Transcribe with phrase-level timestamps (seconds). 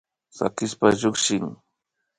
[0.37, 1.45] Sakishpa llukshin